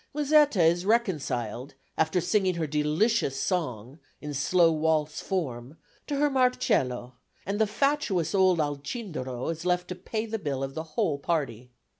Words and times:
Musetta 0.15 0.63
is 0.63 0.83
reconciled 0.83 1.75
after 1.95 2.19
singing 2.19 2.55
her 2.55 2.65
delicious 2.65 3.39
song, 3.39 3.99
in 4.19 4.33
slow 4.33 4.71
waltz 4.71 5.21
form, 5.21 5.77
to 6.07 6.15
her 6.15 6.27
Marcello, 6.27 7.17
and 7.45 7.59
the 7.61 7.67
fatuous 7.67 8.33
old 8.33 8.59
Alcindoro 8.59 9.49
is 9.49 9.63
left 9.63 9.87
to 9.89 9.93
pay 9.95 10.25
the 10.25 10.39
bill 10.39 10.63
of 10.63 10.73
the 10.73 10.81
whole 10.97 11.19
party. 11.19 11.69